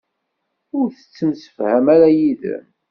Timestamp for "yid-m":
2.17-2.65